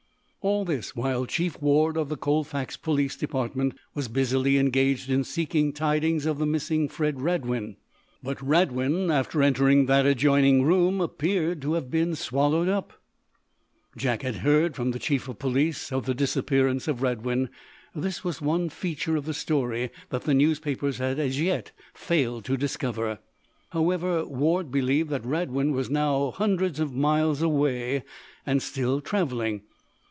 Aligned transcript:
All 0.43 0.65
this 0.65 0.95
while 0.95 1.27
Chief 1.27 1.61
Ward, 1.61 1.95
of 1.95 2.09
the 2.09 2.17
Colfax 2.17 2.75
police 2.75 3.15
department, 3.15 3.75
was 3.93 4.07
busily 4.07 4.57
engaged 4.57 5.07
in 5.07 5.23
seeking 5.23 5.71
tidings 5.71 6.25
of 6.25 6.39
the 6.39 6.47
missing 6.47 6.89
Fred 6.89 7.21
Radwin. 7.21 7.75
But 8.23 8.41
Radwin, 8.41 9.11
after 9.11 9.43
entering 9.43 9.85
that 9.85 10.07
adjoining 10.07 10.63
room, 10.63 10.99
appeared 10.99 11.61
to 11.61 11.73
have 11.73 11.91
been 11.91 12.15
swallowed 12.15 12.67
up. 12.67 12.93
Jack 13.95 14.23
had 14.23 14.37
heard, 14.37 14.75
from 14.75 14.89
the 14.89 14.97
chief 14.97 15.27
of 15.27 15.37
police, 15.37 15.91
of 15.91 16.07
the 16.07 16.15
disappearance 16.15 16.87
of 16.87 17.03
Radwin. 17.03 17.49
This 17.93 18.23
was 18.23 18.41
one 18.41 18.69
feature 18.69 19.15
of 19.15 19.25
the 19.25 19.35
story 19.35 19.91
that 20.09 20.23
the 20.23 20.33
newspapers 20.33 20.97
had 20.97 21.19
as 21.19 21.39
yet 21.39 21.69
failed 21.93 22.45
to 22.45 22.57
discover. 22.57 23.19
However, 23.73 24.25
Ward 24.25 24.71
believed 24.71 25.11
that 25.11 25.23
Radwin 25.23 25.71
was 25.71 25.91
now 25.91 26.31
hundreds 26.31 26.79
of 26.79 26.95
miles 26.95 27.43
away, 27.43 28.01
and 28.43 28.63
still 28.63 29.01
traveling. 29.01 29.61